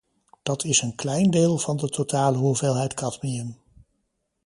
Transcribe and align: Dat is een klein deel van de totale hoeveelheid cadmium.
Dat 0.43 0.63
is 0.63 0.81
een 0.81 0.95
klein 0.95 1.29
deel 1.31 1.57
van 1.57 1.77
de 1.77 1.89
totale 1.89 2.37
hoeveelheid 2.37 2.93
cadmium. 2.93 3.57